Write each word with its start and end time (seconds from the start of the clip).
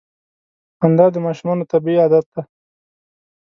•خندا 0.79 1.05
د 1.13 1.17
ماشومانو 1.25 1.69
طبیعي 1.71 1.99
عادت 2.03 2.25
دی. 2.33 2.41